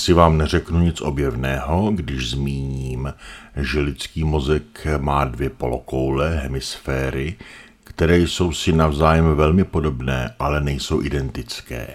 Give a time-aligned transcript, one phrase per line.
[0.00, 3.14] Asi vám neřeknu nic objevného, když zmíním,
[3.56, 7.36] že lidský mozek má dvě polokoule, hemisféry,
[7.84, 11.86] které jsou si navzájem velmi podobné, ale nejsou identické.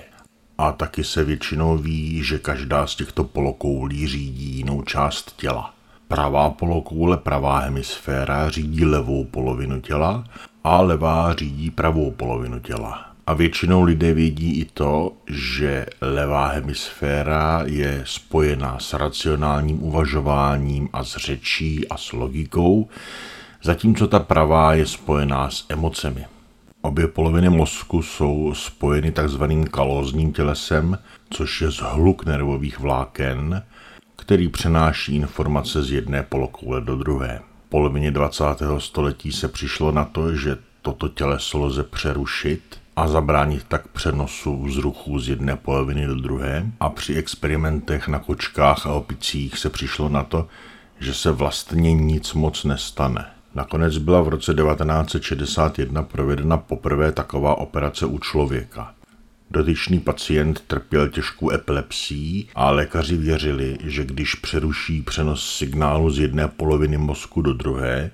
[0.57, 5.73] A taky se většinou ví, že každá z těchto polokoulí řídí jinou část těla.
[6.07, 10.23] Pravá polokoule, pravá hemisféra řídí levou polovinu těla
[10.63, 13.14] a levá řídí pravou polovinu těla.
[13.27, 21.03] A většinou lidé vědí i to, že levá hemisféra je spojená s racionálním uvažováním a
[21.03, 22.89] s řečí a s logikou,
[23.63, 26.25] zatímco ta pravá je spojená s emocemi.
[26.81, 30.97] Obě poloviny mozku jsou spojeny takzvaným kalózním tělesem,
[31.29, 33.63] což je zhluk nervových vláken,
[34.15, 37.41] který přenáší informace z jedné polokoule do druhé.
[37.65, 38.43] V polovině 20.
[38.77, 45.19] století se přišlo na to, že toto těleso lze přerušit a zabránit tak přenosu vzruchů
[45.19, 46.65] z jedné poloviny do druhé.
[46.79, 50.47] A při experimentech na kočkách a opicích se přišlo na to,
[50.99, 53.25] že se vlastně nic moc nestane.
[53.55, 58.93] Nakonec byla v roce 1961 provedena poprvé taková operace u člověka.
[59.51, 66.47] Dotyčný pacient trpěl těžkou epilepsií a lékaři věřili, že když přeruší přenos signálu z jedné
[66.47, 68.11] poloviny mozku do druhé,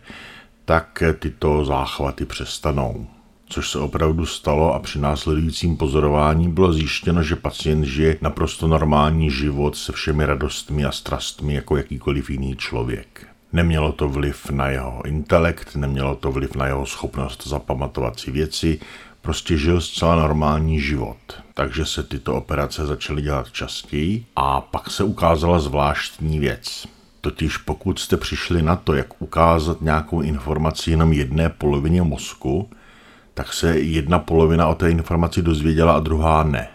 [0.66, 3.08] tak tyto záchvaty přestanou.
[3.52, 9.32] Což se opravdu stalo a při následujícím pozorování bylo zjištěno, že pacient žije naprosto normální
[9.32, 13.28] život se všemi radostmi a strastmi jako jakýkoliv jiný člověk.
[13.54, 18.80] Nemělo to vliv na jeho intelekt, nemělo to vliv na jeho schopnost zapamatovat si věci,
[19.22, 21.18] prostě žil zcela normální život.
[21.54, 26.88] Takže se tyto operace začaly dělat častěji a pak se ukázala zvláštní věc.
[27.22, 32.70] Totiž pokud jste přišli na to, jak ukázat nějakou informaci jenom jedné polovině mozku,
[33.34, 36.68] tak se jedna polovina o té informaci dozvěděla a druhá ne.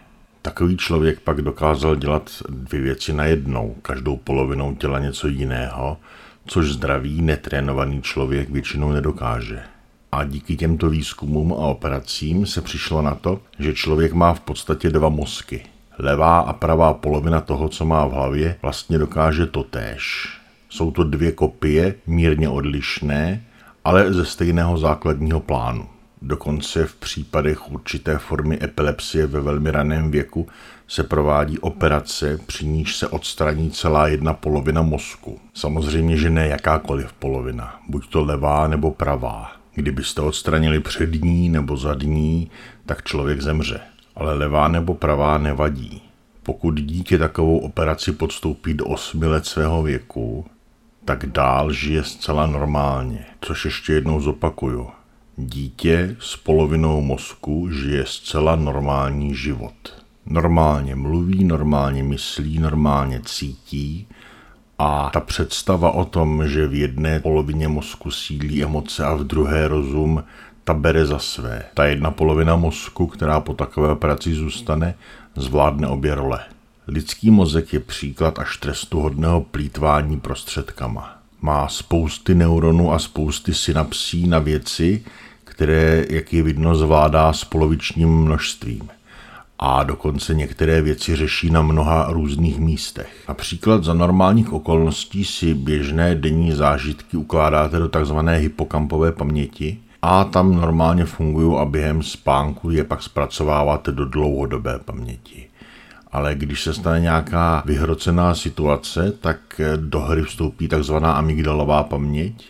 [0.43, 5.97] Takový člověk pak dokázal dělat dvě věci najednou, každou polovinou těla něco jiného,
[6.47, 9.63] což zdravý, netrénovaný člověk většinou nedokáže.
[10.13, 14.91] A díky těmto výzkumům a operacím se přišlo na to, že člověk má v podstatě
[14.91, 15.63] dva mozky.
[15.99, 20.29] Levá a pravá polovina toho, co má v hlavě, vlastně dokáže to též.
[20.69, 23.45] Jsou to dvě kopie, mírně odlišné,
[23.85, 25.96] ale ze stejného základního plánu.
[26.23, 30.49] Dokonce v případech určité formy epilepsie ve velmi raném věku
[30.89, 35.41] se provádí operace, při níž se odstraní celá jedna polovina mozku.
[35.55, 39.53] Samozřejmě, že ne jakákoliv polovina, buď to levá nebo pravá.
[39.75, 42.51] Kdybyste odstranili přední nebo zadní,
[42.87, 43.81] tak člověk zemře.
[44.17, 46.03] Ale levá nebo pravá nevadí.
[46.43, 50.47] Pokud dítě takovou operaci podstoupí do 8 let svého věku,
[51.05, 53.27] tak dál žije zcela normálně.
[53.41, 54.91] Což ještě jednou zopakuju.
[55.39, 60.03] Dítě s polovinou mozku žije zcela normální život.
[60.27, 64.07] Normálně mluví, normálně myslí, normálně cítí
[64.79, 69.69] a ta představa o tom, že v jedné polovině mozku sídlí emoce a v druhé
[69.69, 70.25] rozum,
[70.65, 71.65] ta bere za své.
[71.75, 74.95] Ta jedna polovina mozku, která po takové operaci zůstane,
[75.35, 76.41] zvládne obě role.
[76.89, 81.19] Lidský mozek je příklad až trestuhodného plítvání prostředkama.
[81.41, 85.05] Má spousty neuronů a spousty synapsí na věci,
[85.57, 88.89] které, jak je vidno, zvládá s polovičním množstvím.
[89.59, 93.25] A dokonce některé věci řeší na mnoha různých místech.
[93.29, 100.55] Například za normálních okolností si běžné denní zážitky ukládáte do takzvané hypokampové paměti a tam
[100.55, 105.47] normálně fungují a během spánku je pak zpracováváte do dlouhodobé paměti.
[106.13, 112.45] Ale když se stane nějaká vyhrocená situace, tak do hry vstoupí takzvaná amygdalová paměť,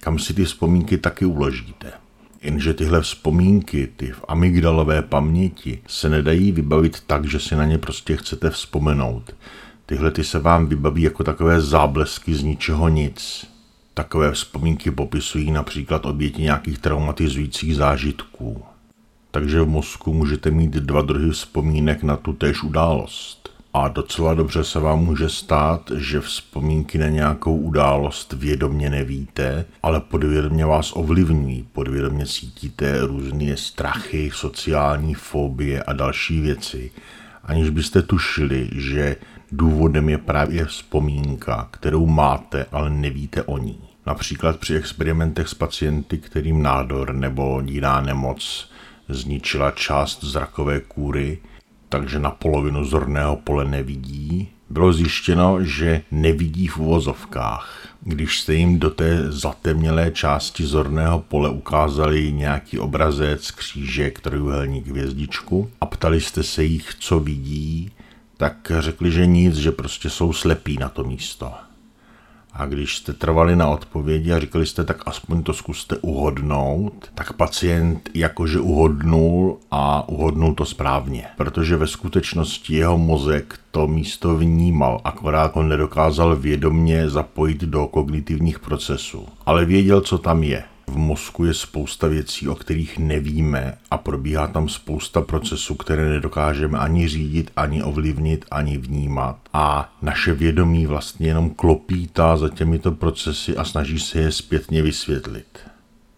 [0.00, 2.01] kam si ty vzpomínky taky uložíte.
[2.42, 7.78] Jenže tyhle vzpomínky, ty v amygdalové paměti, se nedají vybavit tak, že si na ně
[7.78, 9.34] prostě chcete vzpomenout.
[9.86, 13.46] Tyhle ty se vám vybaví jako takové záblesky z ničeho nic.
[13.94, 18.62] Takové vzpomínky popisují například oběti nějakých traumatizujících zážitků.
[19.30, 23.51] Takže v mozku můžete mít dva druhy vzpomínek na tu též událost.
[23.74, 30.00] A docela dobře se vám může stát, že vzpomínky na nějakou událost vědomně nevíte, ale
[30.00, 31.68] podvědomě vás ovlivňují.
[31.72, 36.90] Podvědomě cítíte různé strachy, sociální fobie a další věci,
[37.44, 39.16] aniž byste tušili, že
[39.52, 43.78] důvodem je právě vzpomínka, kterou máte, ale nevíte o ní.
[44.06, 48.70] Například při experimentech s pacienty, kterým nádor nebo jiná nemoc
[49.08, 51.38] zničila část zrakové kůry,
[51.92, 57.88] takže na polovinu zorného pole nevidí, bylo zjištěno, že nevidí v uvozovkách.
[58.00, 65.70] Když jste jim do té zatemnělé části zorného pole ukázali nějaký obrazec, křížek, trojuhelník, hvězdičku
[65.80, 67.90] a ptali jste se jich, co vidí,
[68.36, 71.52] tak řekli, že nic, že prostě jsou slepí na to místo.
[72.54, 77.32] A když jste trvali na odpovědi a říkali jste, tak aspoň to zkuste uhodnout, tak
[77.32, 81.24] pacient jakože uhodnul a uhodnul to správně.
[81.36, 88.58] Protože ve skutečnosti jeho mozek to místo vnímal, akorát ho nedokázal vědomně zapojit do kognitivních
[88.58, 89.26] procesů.
[89.46, 90.64] Ale věděl, co tam je.
[90.92, 96.78] V mozku je spousta věcí, o kterých nevíme a probíhá tam spousta procesů, které nedokážeme
[96.78, 99.36] ani řídit, ani ovlivnit, ani vnímat.
[99.52, 105.58] A naše vědomí vlastně jenom klopítá za těmito procesy a snaží se je zpětně vysvětlit.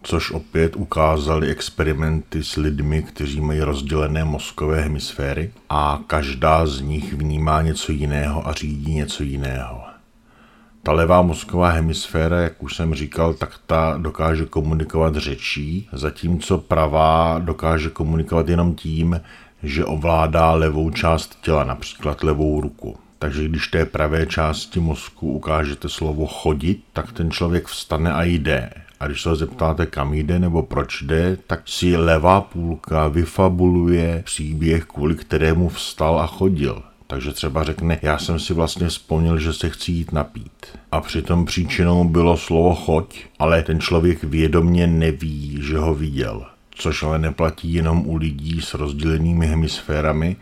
[0.03, 7.13] Což opět ukázali experimenty s lidmi, kteří mají rozdělené mozkové hemisféry a každá z nich
[7.13, 9.94] vnímá něco jiného a řídí něco jiného.
[10.85, 17.39] Ta levá mozková hemisféra, jak už jsem říkal, tak ta dokáže komunikovat řečí, zatímco pravá
[17.39, 19.21] dokáže komunikovat jenom tím,
[19.63, 22.97] že ovládá levou část těla, například levou ruku.
[23.19, 28.69] Takže když té pravé části mozku ukážete slovo chodit, tak ten člověk vstane a jde.
[28.99, 34.21] A když se ho zeptáte, kam jde nebo proč jde, tak si levá půlka vyfabuluje
[34.25, 36.83] příběh, kvůli kterému vstal a chodil.
[37.15, 40.65] Takže třeba řekne, já jsem si vlastně vzpomněl, že se chci jít napít.
[40.91, 46.45] A přitom příčinou bylo slovo choď, ale ten člověk vědomně neví, že ho viděl.
[46.71, 50.35] Což ale neplatí jenom u lidí s rozdělenými hemisférami,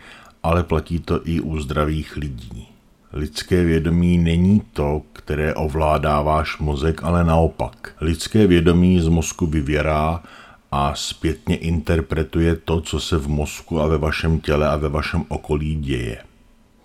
[0.44, 2.68] ale platí to i u zdravých lidí.
[3.14, 7.96] Lidské vědomí není to, které ovládá váš mozek, ale naopak.
[8.02, 10.24] Lidské vědomí z mozku vyvěrá
[10.72, 15.26] a zpětně interpretuje to, co se v mozku a ve vašem těle a ve vašem
[15.28, 16.18] okolí děje.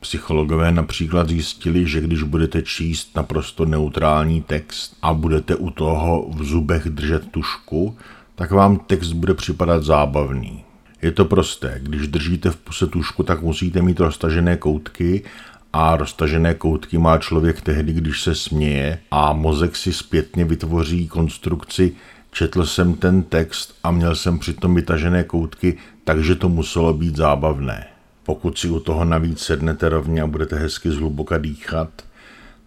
[0.00, 6.44] Psychologové například zjistili, že když budete číst naprosto neutrální text a budete u toho v
[6.44, 7.96] zubech držet tušku,
[8.34, 10.64] tak vám text bude připadat zábavný.
[11.02, 15.22] Je to prosté, když držíte v puse tušku, tak musíte mít roztažené koutky
[15.72, 21.96] a roztažené koutky má člověk tehdy, když se směje a mozek si zpětně vytvoří konstrukci
[22.32, 27.86] četl jsem ten text a měl jsem přitom vytažené koutky, takže to muselo být zábavné.
[28.28, 31.88] Pokud si u toho navíc sednete rovně a budete hezky zhluboka dýchat,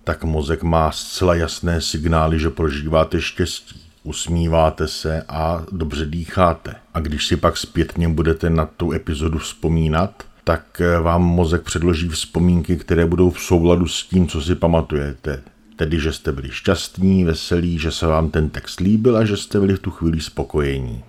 [0.04, 3.82] tak mozek má zcela jasné signály, že prožíváte štěstí.
[4.04, 6.76] Usmíváte se a dobře dýcháte.
[6.94, 12.78] A když si pak zpětně budete na tu epizodu vzpomínat, tak vám mozek předloží vzpomínky,
[12.78, 15.42] které budou v souladu s tím, co si pamatujete.
[15.76, 19.60] Tedy, že jste byli šťastní, veselí, že se vám ten text líbil a že jste
[19.60, 21.04] byli v tu chvíli spokojení.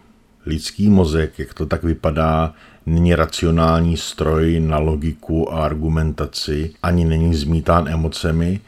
[0.46, 2.54] Lidský mozek, jak to tak vypadá,
[2.86, 8.60] není racionální stroj na logiku a argumentaci, ani není zmítán emocemi,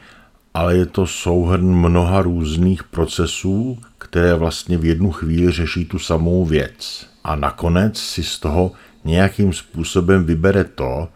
[0.53, 6.45] ale je to souhrn mnoha různých procesů, které vlastně v jednu chvíli řeší tu samou
[6.45, 7.07] věc.
[7.23, 8.71] A nakonec si z toho
[9.05, 11.07] nějakým způsobem vybere to,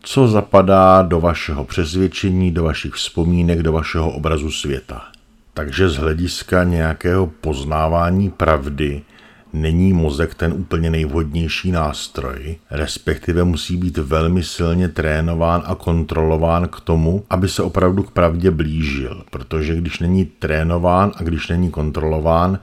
[0.00, 5.02] co zapadá do vašeho přesvědčení, do vašich vzpomínek, do vašeho obrazu světa.
[5.54, 9.02] Takže z hlediska nějakého poznávání pravdy
[9.52, 16.80] není mozek ten úplně nejvhodnější nástroj, respektive musí být velmi silně trénován a kontrolován k
[16.80, 22.58] tomu, aby se opravdu k pravdě blížil, protože když není trénován a když není kontrolován,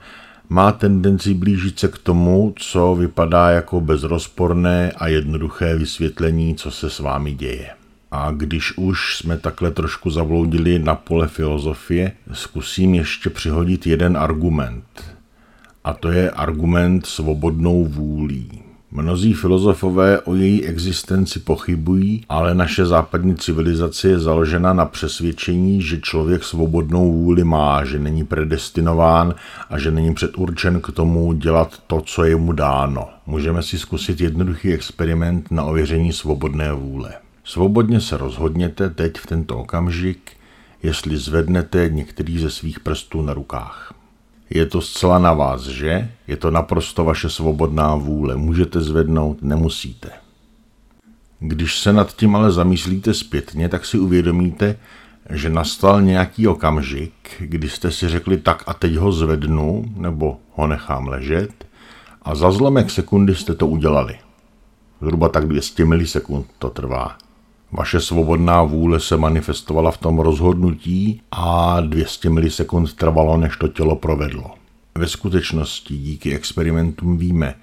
[0.48, 6.90] má tendenci blížit se k tomu, co vypadá jako bezrozporné a jednoduché vysvětlení, co se
[6.90, 7.70] s vámi děje.
[8.10, 15.15] A když už jsme takhle trošku zavloudili na pole filozofie, zkusím ještě přihodit jeden argument
[15.86, 18.50] a to je argument svobodnou vůlí.
[18.90, 26.00] Mnozí filozofové o její existenci pochybují, ale naše západní civilizace je založena na přesvědčení, že
[26.00, 29.34] člověk svobodnou vůli má, že není predestinován
[29.70, 33.08] a že není předurčen k tomu dělat to, co je mu dáno.
[33.26, 37.14] Můžeme si zkusit jednoduchý experiment na ověření svobodné vůle.
[37.44, 40.30] Svobodně se rozhodněte teď v tento okamžik,
[40.82, 43.95] jestli zvednete některý ze svých prstů na rukách.
[44.50, 46.10] Je to zcela na vás, že?
[46.28, 48.36] Je to naprosto vaše svobodná vůle.
[48.36, 50.10] Můžete zvednout, nemusíte.
[51.38, 54.76] Když se nad tím ale zamyslíte zpětně, tak si uvědomíte,
[55.30, 60.66] že nastal nějaký okamžik, kdy jste si řekli tak a teď ho zvednu, nebo ho
[60.66, 61.66] nechám ležet
[62.22, 64.18] a za zlomek sekundy jste to udělali.
[65.02, 67.16] Zhruba tak 200 milisekund to trvá.
[67.72, 73.96] Vaše svobodná vůle se manifestovala v tom rozhodnutí a 200 milisekund trvalo, než to tělo
[73.96, 74.50] provedlo.
[74.94, 77.54] Ve skutečnosti díky experimentům víme,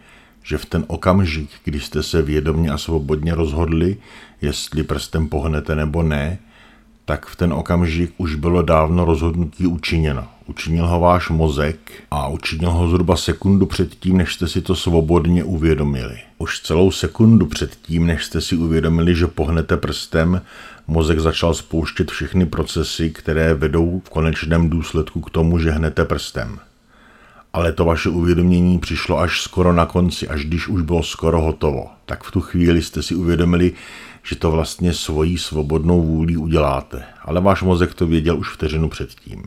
[0.43, 3.97] že v ten okamžik, kdy jste se vědomně a svobodně rozhodli,
[4.41, 6.39] jestli prstem pohnete nebo ne,
[7.05, 10.27] tak v ten okamžik už bylo dávno rozhodnutí učiněno.
[10.47, 15.43] Učinil ho váš mozek a učinil ho zhruba sekundu předtím, než jste si to svobodně
[15.43, 16.17] uvědomili.
[16.37, 20.41] Už celou sekundu předtím, než jste si uvědomili, že pohnete prstem,
[20.87, 26.59] mozek začal spouštět všechny procesy, které vedou v konečném důsledku k tomu, že hnete prstem.
[27.53, 31.87] Ale to vaše uvědomění přišlo až skoro na konci, až když už bylo skoro hotovo.
[32.05, 33.73] Tak v tu chvíli jste si uvědomili,
[34.23, 37.03] že to vlastně svojí svobodnou vůlí uděláte.
[37.21, 39.43] Ale váš mozek to věděl už vteřinu předtím.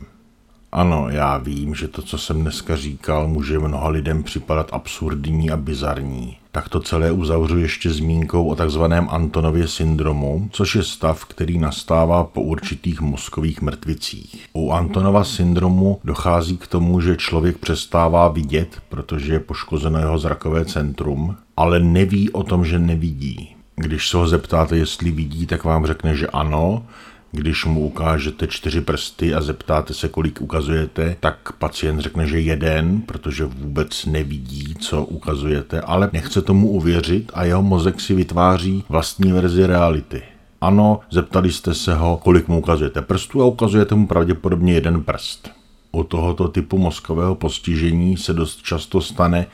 [0.71, 5.57] Ano, já vím, že to, co jsem dneska říkal, může mnoha lidem připadat absurdní a
[5.57, 6.37] bizarní.
[6.51, 12.23] Tak to celé uzavřu ještě zmínkou o takzvaném Antonově syndromu, což je stav, který nastává
[12.23, 14.47] po určitých mozkových mrtvicích.
[14.53, 20.65] U Antonova syndromu dochází k tomu, že člověk přestává vidět, protože je poškozeno jeho zrakové
[20.65, 23.55] centrum, ale neví o tom, že nevidí.
[23.75, 26.83] Když se ho zeptáte, jestli vidí, tak vám řekne, že ano,
[27.37, 33.01] když mu ukážete čtyři prsty a zeptáte se, kolik ukazujete, tak pacient řekne, že jeden,
[33.01, 39.31] protože vůbec nevidí, co ukazujete, ale nechce tomu uvěřit a jeho mozek si vytváří vlastní
[39.31, 40.21] verzi reality.
[40.61, 45.51] Ano, zeptali jste se ho, kolik mu ukazujete prstů a ukazujete mu pravděpodobně jeden prst.
[45.91, 49.45] U tohoto typu mozkového postižení se dost často stane,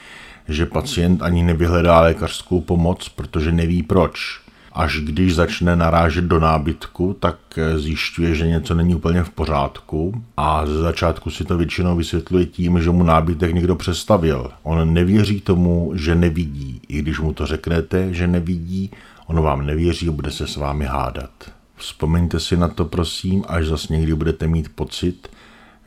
[0.48, 4.43] že pacient ani nevyhledá lékařskou pomoc, protože neví proč
[4.74, 7.38] až když začne narážet do nábytku, tak
[7.76, 12.82] zjišťuje, že něco není úplně v pořádku a ze začátku si to většinou vysvětluje tím,
[12.82, 14.52] že mu nábytek někdo přestavil.
[14.64, 16.82] On nevěří tomu, že nevidí.
[16.88, 18.92] I když mu to řeknete, že nevidí,
[19.28, 21.30] on vám nevěří a bude se s vámi hádat.
[21.76, 25.28] Vzpomeňte si na to, prosím, až zase někdy budete mít pocit,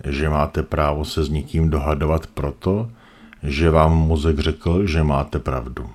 [0.04, 2.90] že máte právo se s někým dohadovat proto,
[3.42, 5.90] že vám mozek řekl, že máte pravdu.